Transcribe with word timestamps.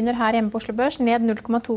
Begynner 0.00 0.16
her 0.16 0.32
hjemme 0.32 0.48
på 0.48 0.56
Oslo 0.56 0.72
Børs, 0.72 0.96
ned 0.96 1.26
0,2 1.28 1.74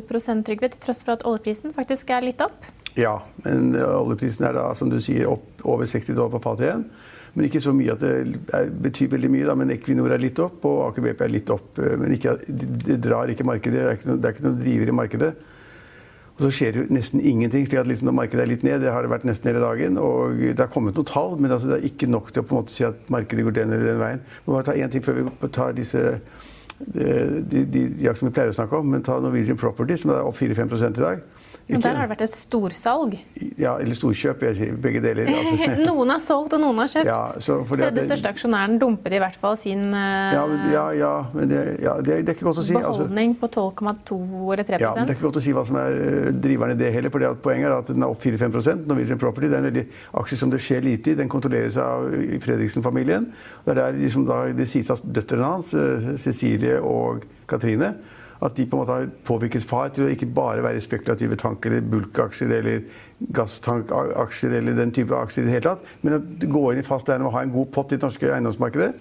Trygve, 0.48 0.70
til 0.72 0.80
tross 0.80 1.02
for 1.04 1.18
at 1.18 1.26
oljeprisen 1.28 1.74
faktisk 1.76 2.14
er 2.16 2.24
litt 2.24 2.40
opp. 2.40 2.70
Ja, 2.96 3.18
men 3.44 3.74
oljeprisen 3.76 4.46
er 4.48 4.54
da, 4.56 4.70
som 4.80 4.88
du 4.88 4.96
sier, 5.04 5.28
opp 5.28 5.60
over 5.68 5.84
60 5.92 6.16
dollar 6.16 6.32
på 6.32 6.40
fatet 6.46 6.70
igjen. 6.70 6.86
Men 7.34 7.50
ikke 7.50 7.60
så 7.66 7.74
mye 7.76 7.92
at 7.92 8.00
det 8.00 8.62
betyr 8.86 9.10
veldig 9.12 9.32
mye. 9.34 9.50
Da. 9.50 9.58
Men 9.60 9.74
Equinor 9.76 10.16
er 10.16 10.24
litt 10.24 10.40
opp, 10.40 10.64
og 10.70 10.86
Aker 10.86 11.04
BP 11.04 11.26
er 11.26 11.34
litt 11.34 11.52
opp. 11.52 11.82
Men 12.00 12.16
ikke, 12.16 12.38
det 12.48 13.02
drar 13.04 13.34
ikke 13.34 13.50
markedet. 13.50 13.82
Det 13.82 13.90
er 13.90 14.00
ikke, 14.00 14.10
noe, 14.14 14.22
det 14.24 14.32
er 14.32 14.38
ikke 14.38 14.48
noe 14.48 14.62
driver 14.62 14.94
i 14.94 14.98
markedet. 15.02 15.34
Og 16.38 16.46
så 16.46 16.54
skjer 16.62 16.80
jo 16.80 16.88
nesten 16.96 17.20
ingenting. 17.20 17.68
slik 17.68 17.84
at 17.84 17.92
liksom 17.92 18.08
når 18.08 18.20
markedet 18.22 18.46
er 18.46 18.52
litt 18.54 18.64
ned, 18.64 18.80
det 18.86 18.96
har 18.96 19.04
det 19.04 19.12
vært 19.12 19.28
nesten 19.28 19.52
hele 19.52 19.66
dagen. 19.66 20.00
Og 20.00 20.40
det 20.46 20.64
har 20.64 20.72
kommet 20.72 20.96
noen 20.96 21.12
tall, 21.12 21.36
men 21.36 21.52
altså 21.52 21.74
det 21.74 21.82
er 21.82 21.92
ikke 21.92 22.08
nok 22.08 22.32
til 22.32 22.46
å 22.46 22.48
på 22.48 22.56
en 22.56 22.64
måte 22.64 22.78
si 22.78 22.88
at 22.88 23.04
markedet 23.12 23.50
går 23.50 23.60
den 23.60 23.76
eller 23.76 23.92
den 23.92 24.02
veien. 24.06 24.26
Men 24.46 24.56
bare 24.56 24.70
ta 24.72 24.80
én 24.80 24.96
ting 24.96 25.04
før 25.04 25.20
vi 25.20 25.54
tar 25.60 25.76
disse 25.76 26.22
de, 26.86 27.44
de, 27.50 27.64
de, 27.70 27.86
de 28.00 28.10
aksjene 28.12 28.32
vi 28.32 28.36
pleier 28.36 28.54
å 28.54 28.58
snakke 28.58 28.80
om. 28.80 28.92
Men 28.94 29.06
ta 29.06 29.20
Norwegian 29.22 29.60
Property, 29.60 29.98
som 30.02 30.14
er 30.14 30.28
opp 30.28 30.40
4-5 30.40 30.76
i 30.90 31.02
dag. 31.02 31.24
Men 31.68 31.84
der 31.84 31.96
har 31.96 32.08
det 32.08 32.12
vært 32.12 32.24
et 32.26 32.34
storsalg. 32.36 33.14
Ja, 33.60 33.78
eller 33.80 33.96
storkjøp. 33.96 34.42
Begge 34.84 35.00
deler. 35.04 35.30
Altså. 35.32 35.68
noen 35.90 36.12
har 36.12 36.20
solgt, 36.24 36.56
og 36.58 36.60
noen 36.60 36.82
har 36.84 36.90
kjøpt. 36.92 37.08
Ja, 37.08 37.20
Tredje 37.74 38.04
største 38.10 38.32
aksjonæren 38.34 38.76
dumper 38.82 39.16
i 39.16 39.22
hvert 39.24 39.38
fall 39.40 39.56
sin 39.60 39.86
uh, 39.96 40.34
ja, 40.36 40.44
ja, 40.74 40.84
ja, 40.98 41.12
men 41.34 41.52
det, 41.52 41.62
ja, 41.84 41.96
det, 42.04 42.20
det, 42.28 42.34
er 42.34 42.38
ikke 42.38 42.50
godt 42.50 42.62
å 42.62 42.66
si. 42.68 42.76
Altså. 42.76 43.06
Beholdning 43.06 43.36
altså. 43.38 43.52
på 43.80 43.80
12,2 43.80 44.20
eller 44.56 44.68
3 44.68 44.82
ja, 44.84 44.92
men 44.98 45.08
Det 45.08 45.16
er 45.16 45.18
ikke 45.18 45.30
godt 45.30 45.40
å 45.40 45.46
si 45.46 45.56
hva 45.56 45.66
som 45.70 45.80
er 45.80 46.00
eh, 46.04 46.30
driveren 46.44 46.76
i 46.76 46.80
det 46.80 46.92
heller. 46.98 47.14
for 47.14 47.44
Poenget 47.48 47.70
er 47.70 47.78
at 47.78 47.92
den 47.94 48.04
er 48.04 48.12
opp 48.12 48.24
4-5% 48.24 48.90
Norwegian 48.90 49.22
Property 49.22 49.50
det 49.50 49.58
er 49.58 49.64
en 49.64 49.70
veldig 49.70 49.86
aksje 50.22 50.40
som 50.44 50.52
det 50.52 50.60
skjer 50.64 50.84
lite 50.84 51.14
i. 51.14 51.20
Den 51.20 51.32
kontrolleres 51.32 51.80
av 51.80 52.10
Fredriksen-familien. 52.44 53.30
Det 53.64 53.76
er 53.76 53.80
der 53.80 54.02
liksom 54.02 54.28
da, 54.28 54.44
det 54.56 54.68
sies 54.72 54.92
at 54.94 55.04
døtrene 55.04 55.54
hans, 55.56 55.72
eh, 55.78 56.12
Cecilie 56.22 56.82
og 56.84 57.24
Katrine, 57.50 57.94
at 58.44 58.56
de 58.58 58.66
på 58.68 58.78
en 58.78 58.84
måte 58.84 58.96
har 58.98 59.12
påvirket 59.28 59.66
far 59.66 59.92
til 59.94 60.06
å 60.06 60.12
ikke 60.12 60.30
bare 60.36 60.64
være 60.66 60.82
spekulative 60.84 61.38
tank- 61.40 61.66
eller 61.70 61.86
bulkaksjer 61.94 62.52
eller 62.60 62.82
gasstankaksjer 63.34 64.58
eller 64.60 64.76
den 64.78 64.92
type 64.96 65.16
aksjer 65.16 65.44
i 65.44 65.48
det 65.48 65.56
hele 65.58 65.70
tatt, 65.70 65.94
men 66.02 66.18
å 66.18 66.24
gå 66.52 66.64
inn 66.72 66.82
i 66.82 66.88
fast 66.88 67.10
eiendom 67.10 67.32
og 67.32 67.38
ha 67.38 67.46
en 67.46 67.54
god 67.54 67.72
pott 67.76 67.94
i 67.94 68.00
det 68.00 68.04
norske 68.04 68.32
eiendomsmarkedet. 68.32 68.92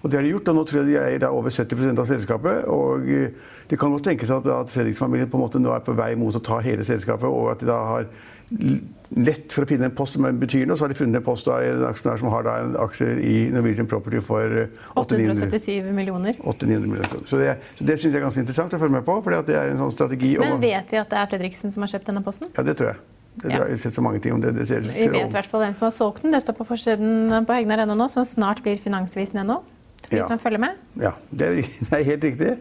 Og 0.00 0.10
det 0.10 0.16
har 0.16 0.24
de 0.24 0.32
gjort, 0.32 0.48
og 0.48 0.56
nå 0.56 0.64
tror 0.68 0.80
jeg 0.80 0.88
de 0.88 0.98
eier 1.00 1.28
over 1.28 1.52
70% 1.52 2.00
av 2.00 2.08
selskapet. 2.08 2.64
og 2.72 3.08
eh, 3.08 3.30
Det 3.68 3.78
kan 3.78 3.92
godt 3.92 4.08
tenkes 4.08 4.32
at, 4.32 4.46
at 4.48 4.72
Fredriksen-familien 4.72 5.30
på 5.30 5.36
en 5.38 5.44
måte 5.44 5.60
nå 5.60 5.74
er 5.74 5.84
på 5.84 5.96
vei 5.98 6.14
mot 6.18 6.36
å 6.36 6.42
ta 6.44 6.60
hele 6.64 6.86
selskapet, 6.86 7.28
og 7.28 7.52
at 7.52 7.60
de 7.60 7.68
da 7.68 7.80
har 7.92 8.08
lett 8.50 9.52
for 9.54 9.62
å 9.62 9.68
finne 9.68 9.86
en 9.86 9.94
post 9.94 10.16
som 10.16 10.26
betyr 10.40 10.66
noe. 10.66 10.78
Så 10.78 10.86
har 10.86 10.92
de 10.92 10.98
funnet 10.98 11.20
en 11.20 11.26
post 11.26 11.48
av 11.50 11.62
en 11.62 11.84
aksjonær 11.90 12.18
som 12.22 12.32
har 12.32 12.48
en 12.50 12.74
aksjer 12.82 13.20
i 13.22 13.36
Norwegian 13.54 13.88
Property 13.90 14.22
for 14.24 14.56
877 14.98 15.70
eh, 15.76 15.92
millioner. 15.94 16.38
800 16.40 16.90
millioner. 16.90 17.22
Så 17.30 17.38
det, 17.40 17.56
så 17.78 17.86
det 17.86 17.98
syns 18.00 18.10
jeg 18.10 18.20
er 18.20 18.26
ganske 18.26 18.42
interessant 18.42 18.74
å 18.74 18.82
følge 18.82 18.98
med 18.98 19.06
på. 19.06 19.20
for 19.22 19.36
det 19.46 19.56
er 19.56 19.72
en 19.72 19.80
sånn 19.84 19.94
strategi. 19.94 20.36
Men 20.42 20.60
vet 20.62 20.92
vi 20.94 21.00
at 21.00 21.10
det 21.12 21.22
er 21.22 21.32
Fredriksen 21.34 21.74
som 21.74 21.86
har 21.86 21.94
kjøpt 21.94 22.12
denne 22.12 22.26
posten? 22.26 22.52
Ja, 22.56 22.66
det 22.66 22.76
tror 22.80 22.92
jeg. 22.92 23.02
Det, 23.30 23.46
ja. 23.46 23.60
Jeg 23.62 23.76
har 23.76 23.82
sett 23.84 23.94
så 23.94 24.02
mange 24.02 24.18
ting 24.22 24.34
om 24.34 24.40
det. 24.42 24.56
det 24.56 24.66
ser, 24.66 24.82
vi 24.82 25.06
vet 25.06 25.30
i 25.30 25.36
hvert 25.36 25.48
fall 25.48 25.62
hvem 25.62 25.74
som 25.76 25.86
har 25.86 25.94
solgt 25.94 26.24
den. 26.24 26.34
Det 26.34 26.42
står 26.42 26.56
på 26.58 26.66
forsiden 26.72 27.44
på 27.46 27.56
Hegnar.no 27.56 27.94
nå, 27.94 28.08
som 28.10 28.26
snart 28.26 28.62
blir 28.66 28.80
Finansvisen.no. 28.82 29.60
For 30.04 30.16
de 30.16 30.22
ja. 30.22 30.28
som 30.28 30.42
følger 30.42 30.62
med. 30.62 30.84
Ja, 31.00 31.16
det 31.30 31.48
er, 31.48 31.62
det 31.86 31.98
er 31.98 32.06
helt 32.12 32.28
riktig. 32.30 32.54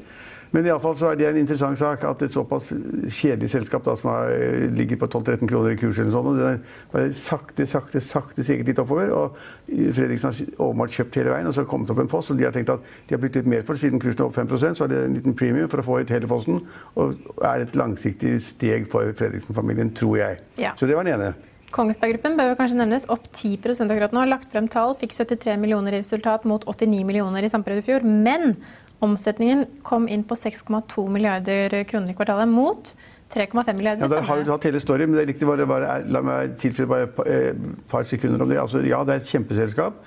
Men 0.49 0.65
iallfall 0.65 0.95
så 0.97 1.11
er 1.11 1.17
det 1.19 1.27
en 1.29 1.37
interessant 1.43 1.77
sak 1.77 2.03
at 2.09 2.23
et 2.25 2.33
såpass 2.33 2.71
kjedelig 3.13 3.51
selskap 3.51 3.83
da, 3.85 3.93
som 3.99 4.09
har, 4.09 4.31
ligger 4.73 4.97
på 4.97 5.09
12-13 5.11 5.49
kroner 5.51 5.75
i 5.75 5.77
kurs, 5.77 5.99
eller 6.01 6.13
sånn, 6.15 6.29
og 6.31 6.39
det 6.39 6.47
er 6.47 6.55
bare 6.93 7.11
sakte, 7.17 7.67
sakte, 7.69 8.01
sakte 8.01 8.45
sikkert 8.45 8.71
litt 8.71 8.81
oppover. 8.81 9.13
Og 9.13 9.37
Fredriksen 9.67 10.31
har 10.31 10.39
åpenbart 10.65 10.95
kjøpt 10.95 11.19
hele 11.21 11.35
veien 11.35 11.49
og 11.49 11.53
så 11.53 11.61
har 11.63 11.69
kommet 11.69 11.93
opp 11.93 12.01
en 12.01 12.09
post 12.09 12.33
og 12.33 12.39
de 12.39 12.47
har 12.47 12.55
tenkt 12.55 12.73
at 12.73 12.89
de 13.09 13.15
har 13.15 13.21
brukt 13.21 13.37
litt 13.37 13.51
mer 13.53 13.67
for. 13.67 13.77
Siden 13.77 14.01
kursen 14.01 14.23
er 14.23 14.25
opp 14.25 14.39
5% 14.39 14.79
så 14.79 14.87
er 14.87 14.93
det 14.93 15.03
en 15.03 15.19
liten 15.19 15.37
premium 15.37 15.69
for 15.69 15.83
å 15.83 15.85
få 15.85 15.99
ut 16.01 16.15
hele 16.15 16.31
posten. 16.31 16.63
Og 16.97 17.45
er 17.45 17.67
et 17.67 17.77
langsiktig 17.77 18.39
steg 18.41 18.89
for 18.89 19.13
Fredriksen-familien, 19.21 19.93
tror 19.93 20.17
jeg. 20.23 20.41
Ja. 20.57 20.73
Så 20.79 20.89
det 20.89 20.97
var 20.97 21.05
den 21.05 21.19
ene. 21.19 21.35
Kongsberg 21.75 22.15
Gruppen 22.15 22.37
bør 22.39 22.55
kanskje 22.57 22.79
nevnes 22.79 23.07
opp 23.13 23.27
10 23.31 23.59
akkurat 23.85 24.13
nå. 24.15 24.25
Lagt 24.29 24.51
frem 24.51 24.67
tall, 24.71 24.95
fikk 24.97 25.13
73 25.13 25.57
millioner 25.61 25.93
i 25.95 26.01
resultat 26.01 26.45
mot 26.49 26.65
89 26.65 27.05
millioner 27.05 27.45
i 27.45 27.51
samme 27.51 27.67
periode 27.67 27.85
i 27.85 27.89
fjor. 27.91 28.05
Men 28.05 28.55
Omsetningen 28.99 29.63
kom 29.83 30.09
inn 30.11 30.25
på 30.27 30.35
6,2 30.35 31.05
milliarder 31.11 31.71
kroner 31.87 32.11
i 32.11 32.15
kvartalet, 32.17 32.49
mot 32.51 32.91
3,5 33.31 33.77
milliarder. 33.77 34.03
Ja, 34.03 34.09
der 34.11 34.25
har 34.27 34.41
du 34.41 34.49
tatt 34.49 34.65
hele 34.67 34.81
storyen, 34.83 35.11
men 35.11 35.19
det 35.19 35.23
er 35.23 35.29
riktig 35.31 35.47
bare, 35.47 35.67
bare, 35.69 35.99
la 36.11 36.21
meg 36.25 36.57
tilføye 36.59 36.89
bare 36.89 37.05
et 37.07 37.21
eh, 37.31 37.61
par 37.91 38.03
sekunder 38.09 38.43
om 38.43 38.51
det. 38.51 38.59
Altså, 38.59 38.83
ja, 38.83 38.99
det 39.07 39.15
er 39.15 39.23
et 39.23 39.31
kjempeselskap. 39.31 40.01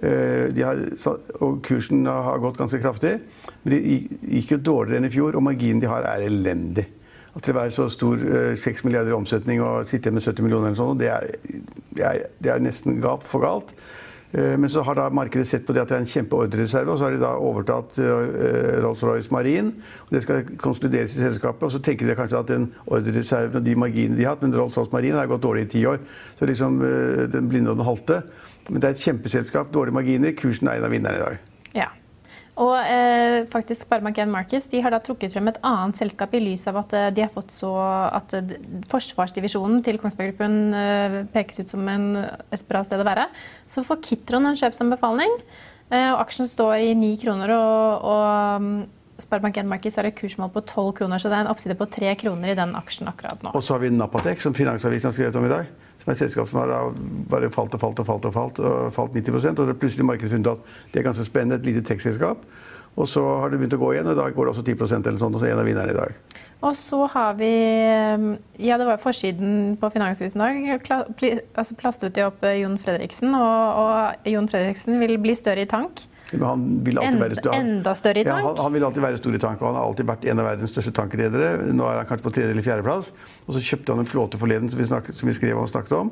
Eh, 0.00 0.62
har, 0.64 0.80
og 1.44 1.60
kursen 1.66 2.08
har 2.08 2.40
gått 2.40 2.60
ganske 2.60 2.80
kraftig. 2.80 3.18
Men 3.64 3.74
det 3.74 3.82
gikk 3.84 4.54
jo 4.54 4.62
dårligere 4.70 5.02
enn 5.02 5.10
i 5.10 5.12
fjor, 5.12 5.36
og 5.36 5.44
marginen 5.44 5.84
de 5.84 5.92
har, 5.92 6.08
er 6.08 6.24
elendig. 6.30 6.86
At 7.38 7.46
det 7.46 7.54
være 7.54 7.70
så 7.70 7.86
stor 7.88 8.18
6 8.58 8.66
eh, 8.66 8.86
milliarder 8.86 9.12
i 9.12 9.14
omsetning 9.14 9.62
og 9.62 9.86
sitte 9.86 10.10
med 10.10 10.24
70 10.26 10.42
millioner, 10.42 10.72
eller 10.72 10.78
sånt, 10.80 10.98
det 10.98 11.10
er, 11.12 11.26
det 11.94 12.04
er, 12.04 12.22
det 12.42 12.50
er 12.50 12.64
nesten 12.64 12.98
gap 13.02 13.22
for 13.22 13.44
galt. 13.44 13.70
Eh, 14.32 14.56
men 14.58 14.66
så 14.72 14.82
har 14.82 14.98
da 14.98 15.04
markedet 15.14 15.46
sett 15.46 15.62
på 15.66 15.76
det 15.76 15.84
at 15.84 15.92
det 15.92 16.00
er 16.00 16.02
en 16.02 16.10
kjempeordrereserve, 16.10 16.90
og 16.90 16.98
så 16.98 17.06
har 17.06 17.14
de 17.14 17.20
da 17.22 17.30
overtatt 17.38 18.00
eh, 18.02 18.80
Rolls-Royce 18.82 19.30
Marine. 19.30 19.70
og 20.08 20.16
Det 20.16 20.24
skal 20.24 20.50
konsolideres 20.58 21.14
i 21.14 21.22
selskapet. 21.22 21.62
Og 21.62 21.76
så 21.76 21.82
tenker 21.84 22.10
de 22.10 22.16
kanskje 22.18 22.40
at 22.42 22.50
den 22.50 22.72
ordrereserven 22.86 23.60
og 23.60 23.68
de 23.68 23.76
marginene 23.78 24.18
de 24.18 24.26
har 24.26 24.34
hatt, 24.34 24.42
men 24.42 24.58
Rolls-Royce 24.58 24.94
Marine 24.96 25.20
har 25.20 25.30
gått 25.30 25.46
dårlig 25.46 25.68
i 25.68 25.70
ti 25.76 25.84
år. 25.86 26.02
Så 26.40 26.48
liksom 26.50 26.82
den 27.30 27.52
blinde 27.52 27.70
og 27.70 27.78
den 27.78 27.86
halte. 27.86 28.24
Men 28.68 28.82
det 28.82 28.90
er 28.90 28.98
et 28.98 29.06
kjempeselskap, 29.06 29.70
dårlige 29.72 29.94
marginer. 29.94 30.34
Kursen 30.36 30.66
er 30.66 30.82
en 30.82 30.90
av 30.90 30.92
vinnerne 30.92 31.22
i 31.22 31.24
dag. 31.24 31.57
Og 32.58 32.74
eh, 32.82 33.44
faktisk 33.50 33.86
Sparebank1 33.86 34.30
Markets 34.32 34.66
de 34.72 34.80
har 34.82 34.90
da 34.90 34.98
trukket 35.04 35.34
frem 35.34 35.50
et 35.50 35.60
annet 35.66 35.98
selskap 36.00 36.34
i 36.34 36.40
lys 36.42 36.66
av 36.70 36.80
at 36.80 36.94
eh, 36.96 37.08
de 37.14 37.22
har 37.22 37.30
fått 37.30 37.54
så 37.54 37.70
at 37.78 38.34
eh, 38.34 38.56
forsvarsdivisjonen 38.90 39.82
til 39.86 40.00
Kongsberg 40.02 40.32
Gruppen 40.32 40.74
eh, 40.74 41.18
pekes 41.34 41.62
ut 41.62 41.74
som 41.76 41.86
en, 41.90 42.10
et 42.18 42.66
bra 42.68 42.82
sted 42.86 42.98
å 42.98 43.06
være. 43.06 43.28
Så 43.70 43.86
får 43.86 44.02
Kitron 44.08 44.50
en 44.50 44.58
kjøpsanbefaling. 44.58 45.38
Eh, 45.88 46.10
og 46.10 46.24
aksjen 46.24 46.50
står 46.50 46.88
i 46.88 46.94
ni 46.98 47.14
kroner, 47.20 47.54
og, 47.54 48.08
og 48.10 48.64
mm, 48.64 48.78
Sparebank1 49.22 49.70
Markets 49.70 49.96
har 50.00 50.08
et 50.10 50.18
kursmål 50.18 50.50
på 50.54 50.64
12 50.66 50.90
kroner, 50.98 51.22
så 51.22 51.30
det 51.30 51.38
er 51.38 51.46
en 51.46 51.52
oppside 51.54 51.78
på 51.78 51.86
3 51.94 52.16
kroner 52.20 52.52
i 52.52 52.58
den 52.58 52.74
aksjen 52.78 53.10
akkurat 53.10 53.40
nå. 53.46 53.54
Og 53.54 53.64
så 53.64 53.76
har 53.76 53.86
vi 53.86 53.94
Napatek, 53.94 54.42
som 54.42 54.56
Finansavisen 54.56 55.12
har 55.12 55.16
skrevet 55.16 55.38
om 55.38 55.46
i 55.46 55.54
dag 55.54 55.70
som 56.08 56.14
er 56.14 56.16
et 56.16 56.24
selskap 56.24 56.48
som 56.48 56.62
har 56.62 56.94
bare 57.28 57.50
falt 57.52 57.74
og 57.76 57.80
falt 57.82 57.98
og 58.00 58.06
falt 58.08 58.24
og 58.24 58.32
falt, 58.32 58.58
og 58.64 58.92
falt 58.96 59.12
90 59.12 59.34
og 59.34 59.42
så 59.42 59.52
har 59.52 59.76
plutselig 59.76 60.06
markedet 60.08 60.32
funnet 60.32 60.54
at 60.54 60.92
det 60.92 61.00
er 61.00 61.04
ganske 61.04 61.26
spennende, 61.28 61.58
et 61.60 61.66
lite 61.68 61.84
tech-selskap. 61.84 62.40
Og 62.98 63.06
så 63.06 63.22
har 63.42 63.52
det 63.52 63.60
begynt 63.60 63.76
å 63.76 63.80
gå 63.82 63.92
igjen, 63.92 64.08
og 64.10 64.16
da 64.16 64.30
går 64.32 64.48
det 64.48 64.52
også 64.54 64.64
10% 64.64 65.06
eller 65.06 65.20
sånt, 65.20 65.36
og 65.36 65.42
så 65.42 65.46
er 65.46 65.52
en 65.52 65.60
av 65.60 65.68
vinnerne 65.68 65.92
i 65.92 65.98
dag. 65.98 66.16
Og 66.66 66.74
så 66.74 67.04
har 67.12 67.36
vi 67.38 67.52
Ja, 68.58 68.78
det 68.80 68.88
var 68.88 68.98
forsiden 68.98 69.76
på 69.78 69.90
Finansavisen 69.92 70.40
i 70.42 70.72
dag. 70.74 70.88
Altså 71.54 71.76
plastret 71.78 72.16
de 72.16 72.24
opp 72.26 72.42
Jon 72.42 72.78
Fredriksen, 72.80 73.36
og, 73.36 73.82
og 73.84 74.32
Jon 74.32 74.48
Fredriksen 74.48 74.98
vil 74.98 75.18
bli 75.22 75.36
større 75.38 75.62
i 75.62 75.70
tank. 75.70 76.08
Han 76.36 76.64
vil 76.84 76.98
alltid 77.00 77.20
være 77.22 77.36
stor. 77.40 77.54
enda 77.56 77.94
større 77.96 78.20
i 78.20 78.24
Ja, 78.26 78.34
han, 78.36 78.44
tank? 78.50 78.58
han 78.66 78.72
vil 78.74 78.84
alltid 78.84 79.02
være 79.02 79.20
stor 79.22 79.34
i 79.34 79.38
tank, 79.38 79.62
og 79.62 79.66
han 79.70 79.78
har 79.80 79.86
alltid 79.88 80.06
vært 80.10 80.26
en 80.28 80.38
av 80.42 80.48
verdens 80.50 80.74
største 80.74 80.92
tankredere. 80.92 81.52
Nå 81.72 81.86
er 81.88 82.02
han 82.02 82.06
kanskje 82.10 82.26
på 82.26 82.34
tredje 82.36 82.50
eller 82.52 82.66
fjerdeplass. 82.66 83.12
Og 83.46 83.54
så 83.56 83.62
kjøpte 83.64 83.94
han 83.96 84.04
en 84.04 84.10
flåte 84.10 84.40
forleden 84.40 84.68
som 84.68 84.78
vi, 84.82 84.86
snakket, 84.90 85.16
som 85.16 85.28
vi 85.30 85.34
skrev 85.38 85.56
om 85.56 85.64
og 85.64 85.70
snakket 85.72 85.96
om, 85.96 86.10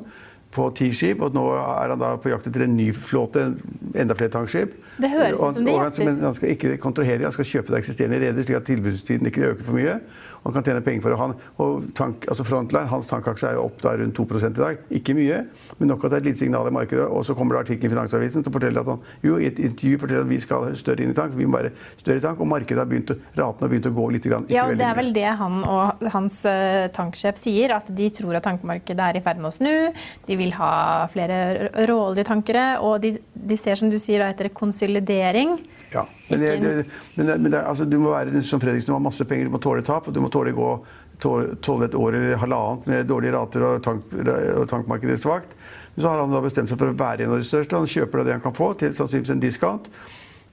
på 0.57 0.69
ti 0.79 0.89
skip. 0.95 1.21
Og 1.21 1.35
nå 1.37 1.43
er 1.59 1.93
han 1.93 1.99
da 2.01 2.15
på 2.17 2.31
jakt 2.33 2.47
etter 2.49 2.65
en 2.65 2.75
ny 2.79 2.89
flåte, 2.95 3.43
enda 3.93 4.15
flere 4.17 4.33
tankskip. 4.33 4.73
Det 4.97 5.09
høres 5.11 5.37
ut 5.37 5.59
som 5.59 5.65
de 5.67 5.75
jakter. 5.77 6.05
Men 6.09 6.23
han 6.25 6.33
skal 6.33 6.55
ikke 6.55 6.77
kontrahere, 6.81 7.21
han 7.27 7.35
skal 7.35 7.45
kjøpe 7.45 7.75
det 7.75 7.83
eksisterende 7.83 8.21
reder, 8.23 8.47
slik 8.47 8.57
at 8.57 8.65
tilbudstiden 8.71 9.29
ikke 9.29 9.51
øker 9.53 9.63
for 9.67 9.77
mye. 9.77 9.99
Han 10.47 10.55
kan 10.55 10.63
tjene 10.63 10.81
penger 10.83 11.03
på 11.03 11.11
det. 11.11 11.17
Han, 11.19 11.33
og 11.63 11.87
tank, 11.97 12.25
altså 12.31 12.45
Frontline, 12.47 12.87
hans 12.87 13.09
tankaksje 13.09 13.49
er 13.49 13.57
jo 13.57 13.65
opp 13.67 13.81
da 13.83 13.97
rundt 13.99 14.15
2 14.15 14.25
i 14.47 14.51
dag. 14.55 14.79
Ikke 14.95 15.15
mye, 15.17 15.41
men 15.77 15.91
nok 15.91 16.05
at 16.07 16.13
det 16.13 16.17
er 16.17 16.23
et 16.23 16.29
lite 16.29 16.41
signal 16.45 16.69
i 16.69 16.73
markedet. 16.73 17.03
Og 17.05 17.25
så 17.27 17.35
kommer 17.35 17.57
det 17.57 17.65
artikkelen 17.65 17.91
i 17.91 17.95
Finansavisen 17.95 18.45
som 18.45 18.55
forteller 18.55 18.83
at 18.83 18.91
han 18.93 19.03
jo, 19.25 19.35
i 19.37 19.49
et 19.49 19.59
intervju 19.59 19.99
forteller 20.05 20.23
at 20.23 20.31
vi 20.31 20.39
skal 20.43 20.71
større 20.79 21.03
inn 21.03 21.11
i 21.11 21.17
tank. 21.17 21.35
Vi 21.35 21.47
må 21.47 21.59
være 21.59 21.73
større 21.99 22.21
i 22.21 22.23
tank, 22.23 22.39
og 22.39 22.51
markedet 22.53 22.79
har 22.79 22.89
begynt, 22.89 23.11
raten 23.35 23.65
har 23.65 23.73
begynt 23.73 23.91
å 23.91 23.95
gå 23.97 24.09
litt. 24.15 24.27
Grann, 24.27 24.47
Ja, 24.51 24.65
og 24.67 24.79
Det 24.79 24.87
er 24.87 24.95
vel 24.97 25.13
det 25.15 25.27
han 25.39 25.61
og 25.67 26.07
hans 26.13 26.41
eh, 26.49 26.87
tanksjef 26.95 27.37
sier, 27.39 27.75
at 27.75 27.91
de 27.95 28.09
tror 28.15 28.39
at 28.39 28.47
tankmarkedet 28.47 29.03
er 29.03 29.19
i 29.19 29.23
ferd 29.23 29.43
med 29.43 29.51
å 29.51 29.55
snu. 29.55 29.73
De 30.27 30.39
vil 30.39 30.55
ha 30.57 30.71
flere 31.11 31.69
råoljetankere, 31.87 32.67
og 32.83 33.01
de, 33.03 33.17
de 33.35 33.59
ser 33.59 33.79
som 33.79 33.91
du 33.91 33.99
sier 34.01 34.23
da, 34.23 34.31
etter 34.33 34.51
konsolidering. 34.55 35.57
Ja, 35.93 36.03
men, 36.27 36.41
det, 36.41 36.53
det, 36.59 36.85
men, 37.15 37.29
det, 37.29 37.37
men 37.39 37.53
altså, 37.61 37.85
du 37.87 37.97
må 38.01 38.11
være 38.11 38.41
som 38.43 38.59
Fredriksen, 38.59 38.89
du 38.91 38.95
har 38.97 39.03
masse 39.03 39.25
penger, 39.27 39.47
du 39.47 39.55
må 39.55 39.61
tåle 39.63 39.85
tap. 39.87 40.09
og 40.09 40.15
Du 40.15 40.19
må 40.23 40.29
tåle, 40.33 40.51
gå, 40.55 40.69
tåle, 41.23 41.55
tåle 41.63 41.87
et 41.87 41.95
år 41.95 42.17
eller 42.19 42.41
halvannet 42.41 42.87
med 42.91 43.09
dårlige 43.09 43.35
rater 43.37 43.65
og, 43.67 43.81
tank, 43.85 44.11
og 44.11 44.67
tankmarkedet 44.71 45.19
svakt. 45.23 45.55
Men 45.95 46.03
så 46.03 46.11
har 46.11 46.21
han 46.21 46.35
da 46.35 46.43
bestemt 46.43 46.69
seg 46.69 46.79
for 46.79 46.91
å 46.91 46.97
være 46.97 47.25
en 47.25 47.35
av 47.35 47.41
de 47.41 47.47
største. 47.47 47.79
Han 47.79 47.89
kjøper 47.89 48.25
det 48.27 48.35
han 48.35 48.43
kan 48.43 48.57
få, 48.57 48.73
til 48.79 48.95
sannsynligvis 48.97 49.35
en 49.37 49.43
discount. 49.43 49.91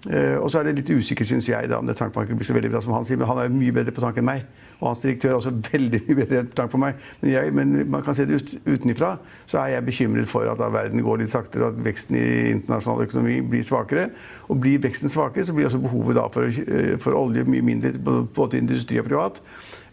Eh, 0.04 0.36
og 0.38 0.50
så 0.52 0.60
er 0.60 0.68
det 0.68 0.78
litt 0.82 0.92
usikkert, 0.94 1.30
syns 1.32 1.48
jeg, 1.50 1.68
da, 1.72 1.80
om 1.80 1.88
det 1.88 1.96
tankmarkedet 1.98 2.38
blir 2.38 2.48
så 2.48 2.56
veldig 2.56 2.70
bra 2.76 2.84
som 2.84 2.94
han 2.96 3.08
sier. 3.08 3.20
Men 3.20 3.30
han 3.32 3.42
er 3.42 3.50
jo 3.50 3.58
mye 3.58 3.74
bedre 3.76 3.94
på 3.96 4.04
tank 4.04 4.20
enn 4.20 4.28
meg. 4.28 4.46
Og 4.80 4.88
hans 4.90 5.02
direktør 5.02 5.30
er 5.30 5.38
også 5.38 5.52
veldig 5.72 6.00
mye 6.08 6.18
bedre 6.20 6.44
takk 6.56 6.72
på 6.72 6.80
meg. 6.82 7.00
Men, 7.20 7.30
jeg, 7.32 7.54
men 7.56 7.74
man 7.90 8.04
kan 8.06 8.16
se 8.16 8.26
det 8.28 8.40
ut, 8.40 8.54
utenifra, 8.66 9.14
så 9.50 9.60
er 9.62 9.74
jeg 9.74 9.86
bekymret 9.88 10.30
for 10.30 10.50
at 10.50 10.62
verden 10.74 11.04
går 11.04 11.22
litt 11.22 11.34
saktere, 11.34 11.68
og 11.68 11.78
at 11.78 11.84
veksten 11.86 12.18
i 12.18 12.26
internasjonal 12.54 13.06
økonomi 13.06 13.38
blir 13.54 13.66
svakere. 13.66 14.08
Og 14.48 14.60
blir 14.60 14.82
veksten 14.84 15.12
svakere, 15.12 15.46
så 15.46 15.56
blir 15.56 15.70
også 15.70 15.82
behovet 15.84 16.20
for, 16.34 16.48
eh, 16.48 16.96
for 17.00 17.18
olje 17.18 17.46
mye 17.48 17.64
mindre, 17.64 17.94
både 18.34 18.60
industri 18.60 19.00
og 19.00 19.08
privat. 19.08 19.40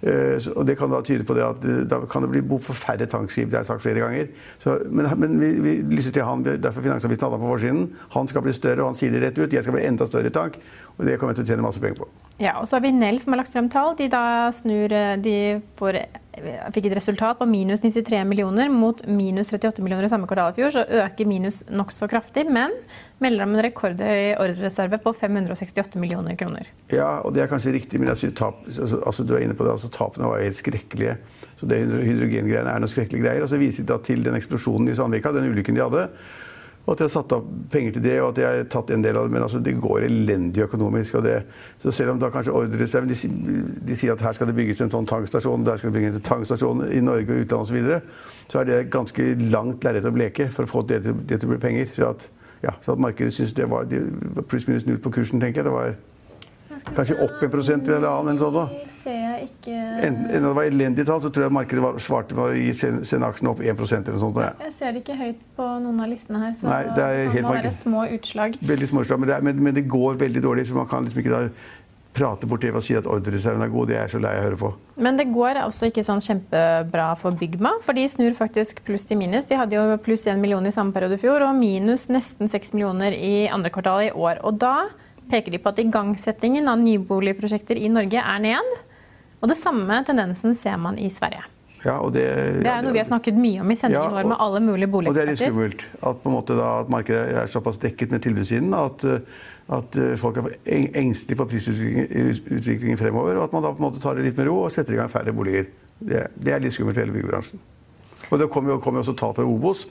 Eh, 0.01 0.41
Og 0.55 0.65
det 0.65 0.77
kan 0.79 0.89
da 0.89 1.01
tyde 1.05 1.23
på 1.23 1.35
det 1.37 1.43
at 1.45 1.65
eh, 1.65 1.83
da 1.85 1.99
kan 2.09 2.23
det 2.25 2.31
bli 2.31 2.41
behov 2.41 2.63
for 2.65 2.73
færre 2.73 3.05
tankskip. 3.05 3.51
Det 3.51 3.59
har 3.59 3.65
jeg 3.65 3.69
sagt 3.69 3.83
flere 3.85 4.01
ganger. 4.01 4.31
Så, 4.59 4.79
men 4.89 5.05
men 5.19 5.39
vi, 5.39 5.51
vi 5.61 5.73
lytter 5.95 6.11
til 6.11 6.25
han, 6.25 6.43
derfor 6.43 6.81
Finansavisen 6.81 7.21
hadde 7.21 7.37
han 7.37 7.43
på 7.45 7.51
forsiden. 7.53 7.83
Han 8.15 8.27
skal 8.27 8.41
bli 8.41 8.53
større, 8.57 8.81
og 8.81 8.93
han 8.93 8.95
sier 8.97 9.11
det 9.13 9.21
rett 9.21 9.37
ut. 9.37 9.53
Jeg 9.53 9.63
skal 9.63 9.77
bli 9.77 9.85
enda 9.85 10.07
større 10.09 10.29
tank. 10.33 10.57
Og 10.97 11.05
det 11.05 11.19
kommer 11.19 11.33
jeg 11.35 11.41
til 11.41 11.45
å 11.45 11.53
tjene 11.53 11.67
masse 11.67 11.81
penger 11.81 12.01
på. 12.01 12.09
Ja, 12.41 12.55
og 12.59 12.65
så 12.67 12.77
har 12.79 12.81
vi 12.85 12.91
Nell 12.97 13.19
som 13.21 13.33
har 13.35 13.43
lagt 13.43 13.53
frem 13.53 13.69
tall. 13.69 13.93
De 13.99 14.09
da 14.09 14.49
snur 14.53 14.91
eh, 14.91 15.15
De 15.21 15.35
får, 15.77 16.01
fikk 16.31 16.87
et 16.87 16.95
resultat 16.95 17.39
på 17.41 17.45
minus 17.49 17.81
93 17.83 18.21
millioner 18.27 18.69
mot 18.71 19.01
minus 19.07 19.51
38 19.51 19.83
millioner 19.83 20.07
i 20.07 20.11
samme 20.11 20.29
kvartal 20.29 20.53
i 20.53 20.57
fjor. 20.57 20.71
Så 20.75 20.85
øker 21.01 21.27
minus 21.27 21.61
nokså 21.67 22.07
kraftig, 22.11 22.45
men 22.47 22.73
melder 23.23 23.45
om 23.45 23.55
en 23.55 23.63
rekordhøy 23.65 24.37
ordrereserve 24.39 25.01
på 25.03 25.13
568 25.17 25.99
millioner 26.01 26.37
kroner. 26.39 26.69
Ja, 26.93 27.19
og 27.25 27.35
det 27.35 27.43
er 27.43 27.51
kanskje 27.51 27.75
riktig, 27.75 27.99
men 27.99 28.11
jeg 28.13 28.23
synes 28.23 28.37
tap, 28.39 28.63
altså, 28.67 29.01
altså, 29.05 29.27
du 29.27 29.35
er 29.35 29.45
inne 29.45 29.57
på 29.57 29.67
det, 29.67 29.75
altså, 29.75 29.91
tapene 29.91 30.31
var 30.31 30.43
helt 30.43 30.59
skrekkelige. 30.59 31.17
Så 31.59 31.67
det 31.69 31.83
hydrogengreiene 31.85 32.71
er 32.71 32.81
noen 32.81 32.89
skrekkelige 32.89 33.25
greier. 33.25 33.43
Og 33.45 33.51
så 33.51 33.59
viser 33.61 33.83
de 33.83 33.91
da 33.91 33.99
til 34.01 34.23
den 34.25 34.37
eksplosjonen 34.39 34.89
i 34.89 34.95
Sandvika, 34.97 35.33
den 35.35 35.51
ulykken 35.51 35.77
de 35.77 35.83
hadde. 35.83 36.07
Og 36.85 36.93
at 36.93 36.97
de 36.97 37.05
har 37.05 37.11
satt 37.13 37.33
av 37.35 37.45
penger 37.69 37.93
til 37.95 38.03
det, 38.03 38.15
og 38.23 38.31
at 38.31 38.37
de 38.39 38.45
har 38.45 38.63
tatt 38.73 38.89
en 38.93 39.03
del 39.03 39.17
av 39.19 39.27
det. 39.27 39.33
Men 39.35 39.45
altså, 39.45 39.59
det 39.61 39.75
går 39.81 40.07
elendig 40.07 40.63
økonomisk. 40.65 41.19
Og 41.19 41.23
det, 41.27 41.35
så 41.83 41.93
selv 41.93 42.15
om 42.15 42.21
da 42.21 42.31
kanskje 42.33 42.55
ordrereserven 42.57 43.11
de, 43.11 43.31
de 43.87 43.97
sier 43.99 44.15
at 44.15 44.23
her 44.25 44.33
skal 44.37 44.49
det 44.49 44.57
bygges 44.57 44.81
en 44.81 44.93
sånn 44.93 45.09
tankstasjon, 45.09 45.65
der 45.67 45.77
skal 45.77 45.93
det 45.93 45.99
bygges 45.99 46.17
en 46.17 46.27
tankstasjon 46.31 46.85
i 46.89 47.03
Norge 47.05 47.29
og 47.29 47.45
utlandet 47.45 47.69
osv., 47.69 47.81
så, 47.91 48.29
så 48.51 48.61
er 48.61 48.67
det 48.67 48.79
ganske 48.91 49.27
langt 49.53 49.85
lerret 49.85 50.09
å 50.09 50.13
bleke 50.15 50.49
for 50.51 50.65
å 50.65 50.71
få 50.71 50.85
det 50.89 51.03
til, 51.05 51.21
det 51.29 51.39
til 51.39 51.51
å 51.51 51.53
bli 51.53 51.61
penger. 51.61 51.91
Så 51.95 52.09
at, 52.09 52.25
ja, 52.65 52.73
så 52.81 52.95
at 52.95 53.03
markedet 53.05 53.35
syns 53.37 53.53
det 53.57 53.69
var 53.69 53.85
de 53.89 54.01
pluss-minus 54.41 54.89
null 54.89 54.99
på 55.03 55.13
kursen, 55.13 55.41
tenker 55.41 55.61
jeg. 55.61 55.69
Det 55.69 55.77
var 55.77 55.93
kanskje 56.95 57.17
opp 57.23 57.43
en 57.43 57.51
prosent 57.53 57.87
eller 57.87 58.07
annen 58.09 58.35
eller 58.35 58.43
sånn. 58.45 58.53
da. 58.53 58.87
Ser 59.01 59.17
jeg 59.17 59.49
ikke 59.49 59.75
Enten 60.05 60.45
det 60.45 60.53
var 60.55 60.63
elendige 60.69 61.05
tall, 61.07 61.21
så 61.23 61.31
tror 61.33 61.47
jeg 61.47 61.53
markedet 61.55 61.81
var, 61.81 61.99
svarte 62.03 62.35
med 62.37 62.43
å 62.45 62.53
gi 62.55 62.73
sen- 62.77 63.03
sende 63.05 63.27
aksjen 63.27 63.49
opp 63.49 63.59
1 63.59 63.67
eller 63.81 64.13
noe 64.13 64.23
sånt. 64.25 64.37
Ja. 64.37 64.51
Jeg 64.65 64.73
ser 64.77 64.91
det 64.93 65.03
ikke 65.03 65.17
høyt 65.17 65.39
på 65.57 65.67
noen 65.81 66.01
av 66.01 66.07
listene 66.11 66.39
her, 66.45 66.51
så 66.53 66.69
Nei, 66.69 66.83
det 66.95 67.33
det 67.33 67.43
må 67.43 67.53
være 67.55 67.71
små 67.73 68.05
utslag. 68.17 68.57
Veldig 68.61 68.89
småslag, 68.89 69.19
men, 69.19 69.27
det 69.29 69.37
er- 69.37 69.41
men, 69.41 69.63
men 69.63 69.73
det 69.73 69.87
går 69.87 70.17
veldig 70.17 70.41
dårlig, 70.41 70.67
så 70.67 70.75
man 70.75 70.87
kan 70.87 71.05
liksom 71.05 71.21
ikke 71.23 71.29
da 71.37 71.49
prate 72.13 72.45
bort 72.45 72.59
det 72.59 72.73
og 72.75 72.83
si 72.83 72.93
at 72.93 73.05
ordrereserven 73.07 73.61
er 73.63 73.69
god. 73.71 73.87
Det 73.87 73.95
er 73.95 74.01
jeg 74.07 74.11
så 74.11 74.19
lei 74.21 74.33
av 74.35 74.41
å 74.41 74.45
høre 74.49 74.57
på. 74.59 74.73
Men 74.97 75.15
det 75.17 75.31
går 75.31 75.55
også 75.63 75.87
ikke 75.87 76.03
sånn 76.03 76.19
kjempebra 76.19 77.15
for 77.17 77.31
Bygma, 77.31 77.71
for 77.81 77.93
de 77.93 78.03
snur 78.11 78.35
faktisk 78.35 78.83
pluss 78.83 79.05
til 79.07 79.17
minus. 79.17 79.45
De 79.47 79.55
hadde 79.55 79.71
jo 79.77 79.97
pluss 80.03 80.25
1 80.27 80.37
million 80.41 80.65
i 80.67 80.71
samme 80.75 80.91
periode 80.91 81.13
i 81.15 81.21
fjor, 81.21 81.41
og 81.47 81.55
minus 81.55 82.07
nesten 82.11 82.49
6 82.51 82.73
millioner 82.73 83.15
i 83.15 83.47
andre 83.47 83.71
kvartal 83.71 84.03
i 84.09 84.11
år. 84.11 84.41
Og 84.43 84.59
da 84.59 84.89
peker 85.31 85.55
de 85.55 85.61
på 85.61 85.71
at 85.71 85.79
igangsettingen 85.81 86.67
av 86.69 86.81
nyboligprosjekter 86.81 87.79
i 87.79 87.89
Norge 87.91 88.21
er 88.21 88.43
ned. 88.43 88.75
Og 89.41 89.49
det 89.49 89.57
samme 89.57 90.03
tendensen 90.05 90.53
ser 90.57 90.77
man 90.77 90.99
i 91.01 91.09
Sverige. 91.09 91.47
Ja, 91.81 91.95
og 91.97 92.11
det, 92.13 92.25
Det 92.61 92.69
er 92.69 92.83
noe 92.85 92.93
vi 92.93 93.01
har 93.01 93.07
snakket 93.07 93.37
mye 93.41 93.63
om 93.63 93.71
i 93.73 93.77
sendingen 93.79 94.13
vår 94.13 94.27
med 94.29 94.37
alle 94.37 94.59
mulige 94.61 94.89
Og 94.91 95.15
det 95.15 95.23
er 95.23 95.31
litt 95.31 95.41
skummelt 95.41 95.81
at, 96.05 96.27
da, 96.51 96.67
at 96.83 96.91
markedet 96.93 97.23
er 97.41 97.49
såpass 97.49 97.79
dekket 97.81 98.13
med 98.13 98.21
tilbudssiden 98.21 98.75
at, 98.77 99.05
at 99.77 99.97
eh, 99.97 100.13
folk 100.21 100.37
er 100.37 100.51
engstelige 101.01 101.39
for 101.39 101.49
prisutviklingen 101.49 103.01
fremover, 103.01 103.39
og 103.39 103.47
at 103.47 103.55
man 103.57 103.65
da 103.65 103.73
på 103.73 103.81
en 103.81 103.87
måte 103.87 104.03
tar 104.03 104.19
det 104.19 104.27
litt 104.27 104.37
med 104.37 104.51
ro 104.51 104.59
og 104.67 104.75
setter 104.75 104.93
i 104.93 105.01
gang 105.01 105.09
færre 105.09 105.33
boliger. 105.33 105.71
Det, 105.97 106.27
det 106.37 106.53
er 106.53 106.61
litt 106.61 106.77
skummelt 106.77 106.99
for 106.99 107.05
hele 107.05 107.17
byggebransjen. 107.17 107.61
Og 108.29 108.39
det 108.39 108.51
kommer 108.53 108.75
jo, 108.75 108.79
kom 108.83 109.01
også 109.01 109.17
tall 109.17 109.33
fra 109.37 109.47
Obos. 109.47 109.87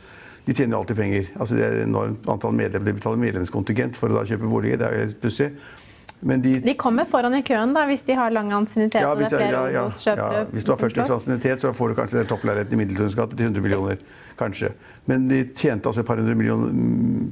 De 0.47 0.55
tjener 0.57 0.79
alltid 0.79 0.97
penger. 0.97 1.29
Altså 1.37 1.59
det 1.59 1.67
er 1.67 1.83
enormt 1.85 2.27
antall 2.33 2.57
medlemmer. 2.57 2.91
De 2.93 2.99
betaler 2.99 3.23
medlemskontingent 3.27 3.99
for 3.99 4.13
å 4.13 4.21
da 4.21 4.27
kjøpe 4.29 4.49
boliger. 4.51 4.81
Det 4.81 4.89
er 4.89 5.05
jo 5.05 5.21
pussig. 5.23 5.51
Men 6.21 6.43
de, 6.45 6.59
De 6.61 6.75
kommer 6.77 7.07
foran 7.09 7.35
i 7.39 7.41
køen 7.47 7.73
da, 7.73 7.87
hvis 7.89 8.03
de 8.05 8.13
har 8.17 8.33
lang 8.35 8.51
ansiennitet 8.53 9.01
ja, 9.01 9.13
hvis, 9.17 9.33
ja, 9.33 9.63
ja, 9.73 9.85
ja, 10.13 10.43
hvis 10.53 10.67
du 10.67 10.75
har 10.75 10.81
40 10.83 11.07
ansiennitet, 11.07 11.63
så 11.63 11.73
får 11.77 11.93
du 11.93 11.97
kanskje 11.97 12.19
den 12.19 12.29
toppleiligheten 12.29 12.77
i 12.77 12.81
Middeltunens 12.83 13.17
gate 13.17 13.39
til 13.39 13.49
100 13.49 13.65
millioner. 13.65 14.03
Kanskje. 14.41 14.75
Men 15.09 15.27
de 15.29 15.43
tjente 15.57 15.89
altså 15.89 16.05
et 16.05 16.09
par 16.09 16.21
hundre, 16.21 16.35
millioner, 16.37 16.75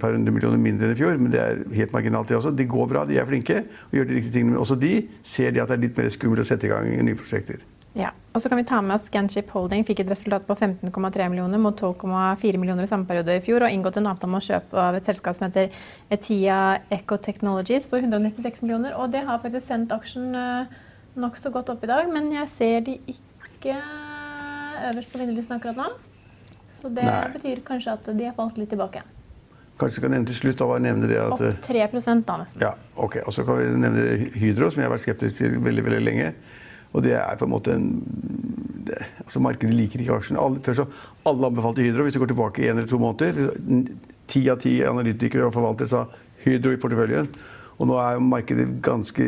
par 0.00 0.16
hundre 0.16 0.32
millioner 0.32 0.60
mindre 0.60 0.88
enn 0.88 0.96
i 0.96 0.98
fjor. 0.98 1.20
Men 1.20 1.32
det 1.32 1.40
er 1.40 1.60
helt 1.76 1.92
marginalt, 1.92 2.28
det 2.32 2.38
også. 2.40 2.52
De 2.56 2.68
går 2.68 2.88
bra, 2.90 3.04
de 3.08 3.20
er 3.20 3.28
flinke 3.28 3.62
og 3.64 3.98
gjør 3.98 4.08
de 4.08 4.16
riktige 4.18 4.36
tingene. 4.38 4.54
Men 4.54 4.62
også 4.64 4.78
de 4.80 4.94
ser 5.36 5.52
de 5.52 5.62
at 5.64 5.72
det 5.72 5.76
er 5.76 5.84
litt 5.84 6.00
mer 6.00 6.12
skummelt 6.14 6.44
å 6.44 6.48
sette 6.48 6.68
i 6.68 6.72
gang 6.72 6.88
nye 6.88 7.18
prosjekter. 7.18 7.60
Ja, 7.98 8.12
og 8.38 8.42
så 8.42 8.50
kan 8.52 8.60
vi 8.60 8.66
ta 8.70 8.78
med 8.78 8.94
at 8.94 9.06
Scanship 9.08 9.48
Holding 9.50 9.82
fikk 9.86 10.04
et 10.04 10.10
resultat 10.12 10.44
på 10.46 10.54
15,3 10.54 11.24
millioner 11.32 11.58
mot 11.58 11.74
12,4 11.74 12.60
millioner 12.62 12.86
i 12.86 12.90
samme 12.90 13.08
periode 13.08 13.34
i 13.34 13.40
fjor, 13.42 13.64
og 13.66 13.72
inngått 13.74 13.98
en 13.98 14.06
avtale 14.12 14.30
om 14.30 14.38
å 14.38 14.42
kjøpe 14.46 14.78
av 14.78 14.94
et 14.94 15.08
selskap 15.08 15.34
som 15.34 15.48
heter 15.48 15.72
Etia 16.14 16.58
Eco 16.94 17.18
Technologies 17.18 17.88
for 17.90 17.98
196 17.98 18.62
millioner. 18.62 18.94
Og 18.94 19.10
det 19.10 19.24
har 19.26 19.42
faktisk 19.42 19.66
sendt 19.66 19.94
aksjen 19.96 20.30
uh, 20.38 20.70
nokså 21.18 21.50
godt 21.50 21.72
opp 21.74 21.82
i 21.82 21.90
dag, 21.90 22.06
men 22.14 22.30
jeg 22.36 22.52
ser 22.52 22.86
de 22.86 22.94
ikke 23.10 23.74
øverst 24.92 25.10
på 25.10 25.18
vinnerlisten 25.24 25.58
akkurat 25.58 25.82
nå. 25.82 25.88
Så 26.78 26.94
det 26.94 27.08
Nei. 27.08 27.24
betyr 27.34 27.64
kanskje 27.66 27.96
at 27.98 28.12
de 28.14 28.28
har 28.28 28.38
falt 28.38 28.62
litt 28.62 28.70
tilbake. 28.70 29.02
Kanskje 29.78 29.98
vi 29.98 30.04
kan 30.06 30.14
nevne 30.14 30.30
til 30.30 30.38
slutt 30.38 30.62
da, 30.62 30.70
bare 30.70 30.84
nevne 30.86 31.10
det 31.10 31.18
at 31.22 31.34
Opp 31.34 31.66
3 31.66 31.90
da, 32.22 32.38
nesten. 32.38 32.62
Ja, 32.62 32.72
ok. 32.94 33.18
Og 33.26 33.34
så 33.34 33.42
kan 33.46 33.58
vi 33.58 33.66
nevne 33.82 34.30
Hydro, 34.38 34.70
som 34.70 34.82
jeg 34.82 34.86
har 34.86 34.94
vært 34.94 35.06
skeptisk 35.06 35.42
til 35.42 35.58
veldig 35.62 35.84
veldig 35.90 36.00
lenge. 36.06 36.32
Og 36.92 37.04
det 37.04 37.16
er 37.18 37.38
på 37.38 37.46
en 37.46 37.52
måte 37.52 37.74
en 37.74 37.88
det, 38.88 39.04
altså 39.24 39.42
Markedet 39.44 39.76
liker 39.76 40.00
ikke 40.00 40.16
aksjen. 40.16 40.38
Alle, 40.40 40.62
før 40.64 40.80
så, 40.80 40.86
alle 41.28 41.50
anbefalte 41.50 41.84
Hydro. 41.84 42.06
Hvis 42.06 42.16
du 42.16 42.22
går 42.22 42.32
tilbake 42.32 42.64
i 42.64 42.70
en 42.70 42.78
eller 42.78 42.88
to 42.88 43.00
måneder 43.02 43.52
Ti 44.28 44.42
av 44.52 44.58
ti 44.60 44.74
analytikere 44.84 45.46
og 45.46 45.54
forvaltere 45.54 45.88
sa 45.88 46.02
Hydro 46.44 46.74
i 46.74 46.80
porteføljen. 46.80 47.30
Og 47.78 47.88
nå 47.88 47.96
er 48.02 48.20
markedet 48.20 48.66
ganske 48.84 49.24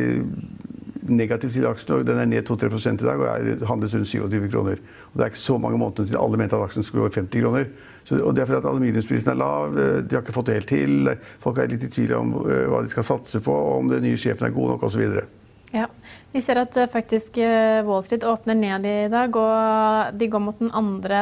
negativt 1.09 1.55
til 1.55 1.65
aksjen. 1.65 2.03
Den 2.05 2.19
er 2.21 2.29
ned 2.29 2.45
2-3% 2.45 3.01
i 3.01 3.07
dag 3.07 3.21
og 3.21 3.29
er, 3.31 3.65
handles 3.65 3.95
rundt 3.95 4.11
27 4.11 4.49
kroner. 4.51 4.81
Og 5.11 5.17
Det 5.17 5.25
er 5.25 5.33
ikke 5.33 5.41
så 5.41 5.57
mange 5.57 5.79
måneder 5.81 6.05
til 6.05 6.19
alle 6.21 6.37
mente 6.37 6.55
at 6.55 6.67
aksjen 6.67 6.85
skulle 6.85 7.07
gå 7.07 7.13
i 7.13 7.19
50 7.19 7.41
kroner. 7.41 7.65
Så, 8.03 8.17
og 8.21 8.35
det 8.35 8.43
er 8.43 8.49
fordi 8.49 8.61
at 8.61 8.69
aluminiumsprisen 8.69 9.33
er 9.33 9.41
lav, 9.41 9.77
eh, 9.77 10.01
de 10.05 10.15
har 10.15 10.21
ikke 10.21 10.37
fått 10.37 10.49
det 10.49 10.59
helt 10.59 10.71
til. 10.71 11.11
Folk 11.41 11.57
er 11.57 11.69
litt 11.69 11.85
i 11.85 11.91
tvil 11.91 12.13
om 12.17 12.33
eh, 12.45 12.65
hva 12.69 12.81
de 12.85 12.93
skal 12.93 13.05
satse 13.05 13.41
på, 13.41 13.57
om 13.77 13.89
den 13.89 14.05
nye 14.05 14.21
sjefen 14.21 14.47
er 14.47 14.55
god 14.55 14.75
nok 14.75 14.85
osv. 14.89 15.21
Ja. 15.71 15.87
Vi 16.31 16.41
ser 16.43 16.59
at 16.61 16.75
eh, 16.77 16.89
faktisk 16.91 17.37
eh, 17.37 17.81
Wall 17.87 18.03
Street 18.03 18.23
åpner 18.27 18.55
ned 18.59 18.85
i 18.85 19.07
dag, 19.11 19.35
og 19.35 20.17
de 20.19 20.27
går 20.27 20.43
mot 20.43 20.59
den 20.59 20.71
andre 20.75 21.21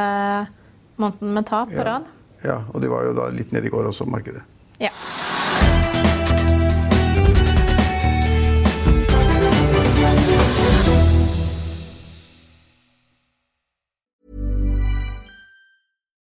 måneden 0.99 1.33
med 1.37 1.45
tap 1.49 1.69
på 1.69 1.81
Ja. 1.81 1.83
rad. 1.93 2.09
Ja, 2.43 2.57
og 2.73 2.81
de 2.81 2.89
var 2.89 3.03
jo 3.03 3.13
da 3.13 3.29
litt 3.35 3.51
ned 3.51 3.65
i 3.65 3.69
går 3.73 3.91
også, 3.91 4.05
markedet. 4.07 4.41
Ja. 4.79 4.89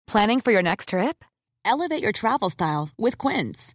Planning 0.07 0.41
for 0.41 0.53
your 0.53 0.63
next 0.63 0.91
trip? 0.91 1.25
Elevate 1.65 2.03
your 2.03 2.13
travel 2.13 2.51
style 2.51 2.89
with 2.97 3.19
Quince. 3.19 3.75